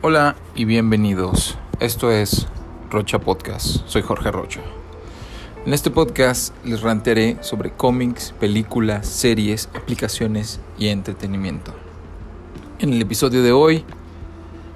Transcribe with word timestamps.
Hola 0.00 0.36
y 0.54 0.64
bienvenidos. 0.64 1.58
Esto 1.80 2.12
es 2.12 2.46
Rocha 2.88 3.18
Podcast. 3.18 3.84
Soy 3.88 4.02
Jorge 4.02 4.30
Rocha. 4.30 4.60
En 5.66 5.74
este 5.74 5.90
podcast 5.90 6.54
les 6.64 6.82
rantearé 6.82 7.38
sobre 7.40 7.72
cómics, 7.72 8.32
películas, 8.38 9.08
series, 9.08 9.68
aplicaciones 9.74 10.60
y 10.78 10.86
entretenimiento. 10.86 11.74
En 12.78 12.92
el 12.92 13.02
episodio 13.02 13.42
de 13.42 13.50
hoy, 13.50 13.84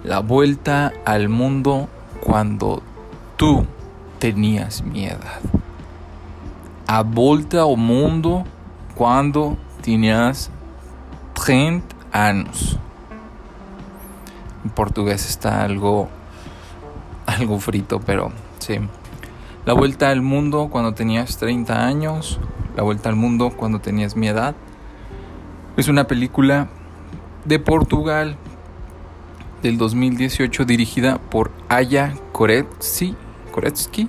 la 0.02 0.18
vuelta 0.18 0.92
al 1.04 1.28
mundo 1.28 1.88
cuando 2.20 2.82
tú 3.36 3.64
tenías 4.18 4.82
mi 4.82 5.04
edad. 5.04 5.40
A 6.88 7.04
vuelta 7.04 7.62
al 7.62 7.76
mundo 7.76 8.42
cuando 8.96 9.56
tenías 9.82 10.50
30 11.34 11.94
años. 12.10 12.76
Portugués 14.70 15.28
está 15.28 15.62
algo 15.64 16.08
algo 17.26 17.58
frito, 17.58 18.00
pero 18.00 18.32
sí. 18.58 18.78
La 19.64 19.74
vuelta 19.74 20.10
al 20.10 20.22
mundo 20.22 20.68
cuando 20.70 20.92
tenías 20.92 21.36
30 21.38 21.86
años, 21.86 22.40
La 22.76 22.82
vuelta 22.82 23.10
al 23.10 23.16
mundo 23.16 23.50
cuando 23.50 23.80
tenías 23.80 24.16
mi 24.16 24.28
edad. 24.28 24.54
Es 25.76 25.88
una 25.88 26.06
película 26.06 26.68
de 27.44 27.58
Portugal 27.58 28.36
del 29.62 29.76
2018 29.76 30.64
dirigida 30.64 31.18
por 31.18 31.50
Aya 31.68 32.14
Koretsky. 32.32 33.14
Koretsky. 33.50 34.08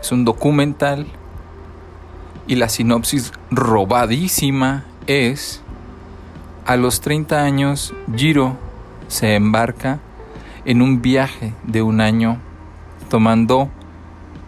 Es 0.00 0.10
un 0.10 0.24
documental 0.24 1.06
y 2.46 2.54
la 2.54 2.70
sinopsis 2.70 3.32
robadísima 3.50 4.84
es 5.06 5.62
a 6.64 6.76
los 6.76 7.02
30 7.02 7.42
años 7.42 7.94
Giro 8.16 8.56
se 9.08 9.34
embarca 9.34 9.98
en 10.64 10.82
un 10.82 11.02
viaje 11.02 11.54
de 11.64 11.82
un 11.82 12.00
año 12.00 12.38
tomando 13.08 13.70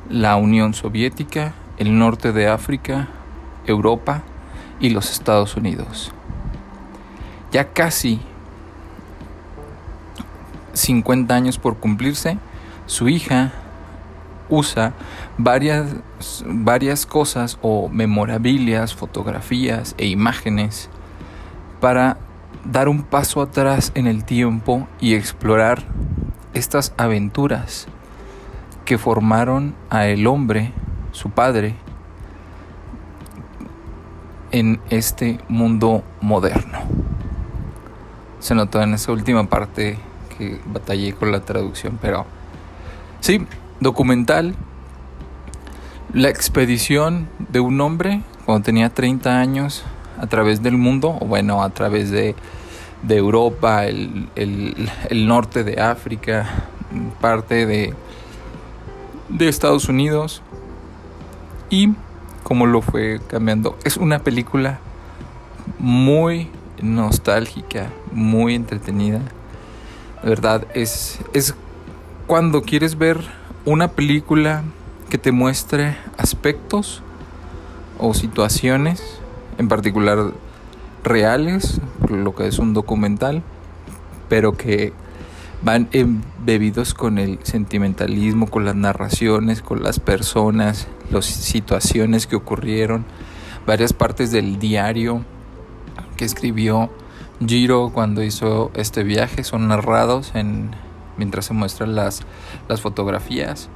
la 0.08 0.36
Unión 0.36 0.74
Soviética, 0.74 1.54
el 1.78 1.98
norte 1.98 2.32
de 2.32 2.48
África, 2.48 3.08
Europa 3.66 4.22
y 4.78 4.90
los 4.90 5.10
Estados 5.10 5.56
Unidos. 5.56 6.12
Ya 7.52 7.72
casi 7.72 8.20
50 10.74 11.34
años 11.34 11.58
por 11.58 11.78
cumplirse, 11.78 12.38
su 12.86 13.08
hija 13.08 13.52
usa 14.48 14.92
varias, 15.38 15.94
varias 16.44 17.06
cosas 17.06 17.58
o 17.62 17.88
memorabilias, 17.88 18.94
fotografías 18.94 19.94
e 19.96 20.06
imágenes 20.06 20.90
para 21.80 22.18
dar 22.64 22.88
un 22.88 23.02
paso 23.02 23.42
atrás 23.42 23.92
en 23.94 24.06
el 24.06 24.24
tiempo 24.24 24.86
y 25.00 25.14
explorar 25.14 25.82
estas 26.54 26.92
aventuras 26.96 27.86
que 28.84 28.98
formaron 28.98 29.74
a 29.88 30.06
el 30.06 30.26
hombre, 30.26 30.72
su 31.12 31.30
padre, 31.30 31.74
en 34.50 34.80
este 34.90 35.38
mundo 35.48 36.02
moderno. 36.20 36.80
Se 38.40 38.54
notó 38.54 38.82
en 38.82 38.94
esa 38.94 39.12
última 39.12 39.48
parte 39.48 39.98
que 40.36 40.60
batallé 40.66 41.14
con 41.14 41.30
la 41.30 41.40
traducción, 41.40 41.98
pero 42.00 42.26
sí, 43.20 43.46
documental, 43.78 44.54
la 46.12 46.28
expedición 46.28 47.28
de 47.38 47.60
un 47.60 47.80
hombre 47.80 48.22
cuando 48.44 48.64
tenía 48.64 48.90
30 48.90 49.38
años 49.38 49.84
a 50.20 50.26
través 50.26 50.62
del 50.62 50.76
mundo, 50.76 51.16
o 51.20 51.26
bueno, 51.26 51.62
a 51.62 51.70
través 51.70 52.10
de, 52.10 52.34
de 53.02 53.16
Europa, 53.16 53.86
el, 53.86 54.28
el, 54.36 55.26
norte 55.26 55.64
de 55.64 55.80
África, 55.80 56.46
parte 57.20 57.66
de, 57.66 57.94
de 59.30 59.48
Estados 59.48 59.88
Unidos, 59.88 60.42
y 61.70 61.94
cómo 62.42 62.66
lo 62.66 62.82
fue 62.82 63.20
cambiando. 63.28 63.78
Es 63.84 63.96
una 63.96 64.18
película 64.18 64.78
muy 65.78 66.48
nostálgica, 66.82 67.88
muy 68.12 68.54
entretenida. 68.54 69.20
De 70.22 70.28
verdad, 70.28 70.66
es, 70.74 71.18
es 71.32 71.54
cuando 72.26 72.60
quieres 72.62 72.98
ver 72.98 73.18
una 73.64 73.88
película 73.88 74.64
que 75.08 75.16
te 75.16 75.32
muestre 75.32 75.96
aspectos 76.18 77.02
o 77.98 78.12
situaciones 78.14 79.19
en 79.60 79.68
particular 79.68 80.32
reales, 81.04 81.82
lo 82.08 82.34
que 82.34 82.46
es 82.46 82.58
un 82.58 82.72
documental, 82.72 83.42
pero 84.30 84.56
que 84.56 84.94
van 85.60 85.90
embebidos 85.92 86.94
con 86.94 87.18
el 87.18 87.38
sentimentalismo, 87.42 88.46
con 88.46 88.64
las 88.64 88.74
narraciones, 88.74 89.60
con 89.60 89.82
las 89.82 90.00
personas, 90.00 90.88
las 91.10 91.26
situaciones 91.26 92.26
que 92.26 92.36
ocurrieron, 92.36 93.04
varias 93.66 93.92
partes 93.92 94.32
del 94.32 94.58
diario 94.58 95.26
que 96.16 96.24
escribió 96.24 96.88
Giro 97.46 97.90
cuando 97.92 98.22
hizo 98.22 98.70
este 98.72 99.02
viaje 99.02 99.44
son 99.44 99.68
narrados 99.68 100.32
en 100.34 100.70
mientras 101.18 101.44
se 101.44 101.52
muestran 101.52 101.94
las, 101.94 102.22
las 102.66 102.80
fotografías, 102.80 103.68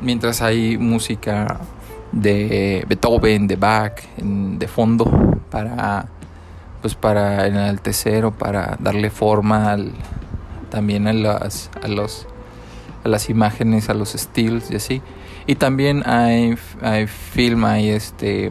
mientras 0.00 0.40
hay 0.40 0.78
música 0.78 1.60
de 2.12 2.84
Beethoven, 2.88 3.46
de 3.46 3.56
Bach, 3.56 4.00
de 4.16 4.68
fondo 4.68 5.04
para 5.50 6.06
pues 6.80 6.94
para 6.94 7.46
enaltecer 7.46 8.24
o 8.24 8.30
para 8.30 8.76
darle 8.78 9.10
forma 9.10 9.76
también 10.70 11.08
a 11.08 11.12
las 11.12 11.70
a 11.82 11.88
los 11.88 12.26
a 13.04 13.08
las 13.08 13.30
imágenes, 13.30 13.88
a 13.88 13.94
los 13.94 14.14
estilos 14.14 14.70
y 14.70 14.76
así. 14.76 15.02
Y 15.46 15.56
también 15.56 16.02
hay 16.06 16.56
hay 16.82 17.06
film, 17.06 17.64
hay 17.64 17.90
este 17.90 18.50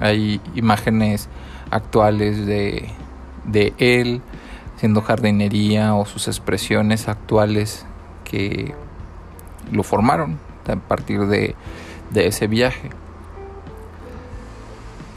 hay 0.00 0.40
imágenes 0.54 1.28
actuales 1.70 2.46
de 2.46 2.90
de 3.44 3.72
él 3.78 4.20
haciendo 4.76 5.00
jardinería 5.00 5.94
o 5.94 6.04
sus 6.04 6.28
expresiones 6.28 7.08
actuales 7.08 7.86
que 8.24 8.74
lo 9.70 9.82
formaron 9.82 10.38
a 10.68 10.76
partir 10.76 11.26
de 11.26 11.54
de 12.10 12.26
ese 12.26 12.46
viaje. 12.46 12.90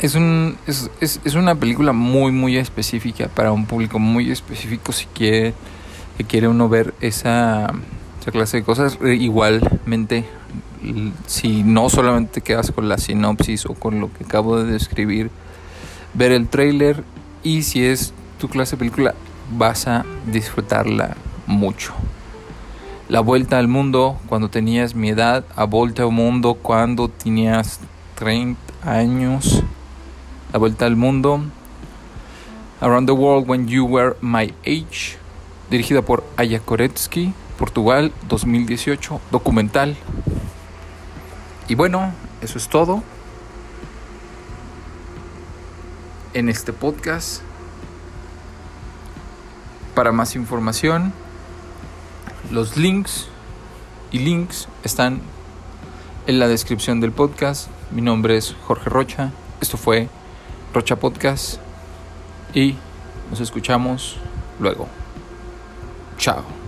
Es, 0.02 0.16
un, 0.16 0.58
es, 0.66 0.90
es, 1.02 1.36
una 1.36 1.56
película 1.56 1.92
muy, 1.92 2.32
muy 2.32 2.58
específica 2.58 3.28
para 3.28 3.52
un 3.52 3.66
público 3.66 4.00
muy 4.00 4.32
específico 4.32 4.94
si 4.94 5.06
quiere, 5.08 5.54
si 6.18 6.24
quiere 6.24 6.48
uno 6.48 6.70
ver 6.70 6.94
esa, 7.02 7.74
esa 8.22 8.32
clase 8.32 8.58
de 8.58 8.64
cosas. 8.64 8.98
Igualmente, 9.02 10.24
si 11.28 11.64
no 11.64 11.90
solamente 11.90 12.40
quedas 12.42 12.72
con 12.72 12.88
la 12.88 12.98
sinopsis 12.98 13.66
o 13.66 13.74
con 13.74 14.00
lo 14.00 14.12
que 14.14 14.24
acabo 14.24 14.64
de 14.64 14.72
describir, 14.72 15.30
ver 16.14 16.32
el 16.32 16.48
trailer 16.48 17.04
y 17.44 17.64
si 17.64 17.84
es 17.84 18.14
tu 18.40 18.48
clase 18.48 18.72
de 18.72 18.80
película 18.80 19.16
vas 19.52 19.88
a 19.88 20.06
disfrutarla 20.32 21.18
mucho. 21.46 21.94
La 23.10 23.22
vuelta 23.22 23.58
al 23.58 23.68
mundo 23.68 24.20
cuando 24.30 24.52
tenías 24.52 24.94
mi 24.94 25.10
edad, 25.10 25.44
a 25.56 25.64
vuelta 25.64 26.04
al 26.04 26.12
mundo 26.12 26.54
cuando 26.54 27.10
tenías 27.10 27.80
30 28.14 28.60
años. 28.84 29.64
La 30.54 30.60
vuelta 30.60 30.86
al 30.86 30.96
mundo. 30.96 31.42
Around 32.80 33.08
the 33.08 33.14
World 33.14 33.50
When 33.50 33.68
You 33.68 33.88
Were 33.88 34.16
My 34.22 34.54
Age, 34.62 35.18
dirigida 35.72 36.04
por 36.04 36.24
Aya 36.38 36.60
Koretsky, 36.60 37.34
Portugal, 37.58 38.12
2018, 38.28 39.20
documental. 39.32 39.96
Y 41.68 41.74
bueno, 41.74 42.14
eso 42.44 42.60
es 42.60 42.70
todo 42.70 43.02
en 46.36 46.48
este 46.48 46.74
podcast. 46.74 47.42
Para 49.96 50.12
más 50.12 50.36
información, 50.36 51.12
los 52.52 52.78
links 52.78 53.28
y 54.12 54.20
links 54.20 54.68
están 54.84 55.22
en 56.28 56.40
la 56.40 56.48
descripción 56.48 57.00
del 57.00 57.12
podcast. 57.12 57.70
Mi 57.92 58.02
nombre 58.02 58.38
es 58.38 58.56
Jorge 58.66 58.90
Rocha. 58.90 59.32
Esto 59.62 59.78
fue 59.78 60.10
Rocha 60.74 60.96
Podcast 60.98 61.60
y 62.54 62.76
nos 63.30 63.40
escuchamos 63.40 64.18
luego. 64.60 64.88
Chao. 66.18 66.59